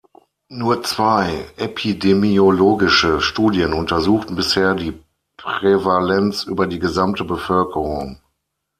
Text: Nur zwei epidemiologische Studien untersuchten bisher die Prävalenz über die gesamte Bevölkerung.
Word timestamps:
Nur 0.49 0.81
zwei 0.81 1.45
epidemiologische 1.57 3.21
Studien 3.21 3.71
untersuchten 3.73 4.35
bisher 4.35 4.73
die 4.73 4.99
Prävalenz 5.37 6.41
über 6.43 6.65
die 6.65 6.79
gesamte 6.79 7.23
Bevölkerung. 7.23 8.19